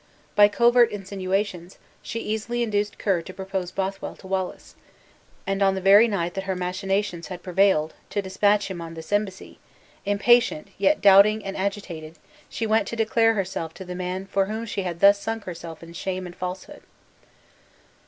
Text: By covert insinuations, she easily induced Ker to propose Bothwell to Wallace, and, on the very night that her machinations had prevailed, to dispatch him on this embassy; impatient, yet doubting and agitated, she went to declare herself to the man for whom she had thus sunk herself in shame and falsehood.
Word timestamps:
By 0.35 0.47
covert 0.47 0.89
insinuations, 0.89 1.77
she 2.01 2.21
easily 2.21 2.63
induced 2.63 2.97
Ker 2.97 3.21
to 3.21 3.33
propose 3.35 3.69
Bothwell 3.71 4.15
to 4.15 4.25
Wallace, 4.25 4.73
and, 5.45 5.61
on 5.61 5.75
the 5.75 5.79
very 5.79 6.07
night 6.07 6.33
that 6.33 6.45
her 6.45 6.55
machinations 6.55 7.27
had 7.27 7.43
prevailed, 7.43 7.93
to 8.09 8.19
dispatch 8.19 8.71
him 8.71 8.81
on 8.81 8.95
this 8.95 9.11
embassy; 9.13 9.59
impatient, 10.03 10.69
yet 10.79 11.01
doubting 11.01 11.45
and 11.45 11.55
agitated, 11.55 12.15
she 12.49 12.65
went 12.65 12.87
to 12.87 12.95
declare 12.95 13.35
herself 13.35 13.75
to 13.75 13.85
the 13.85 13.93
man 13.93 14.25
for 14.25 14.47
whom 14.47 14.65
she 14.65 14.81
had 14.81 15.01
thus 15.01 15.21
sunk 15.21 15.43
herself 15.43 15.83
in 15.83 15.93
shame 15.93 16.25
and 16.25 16.35
falsehood. 16.35 16.81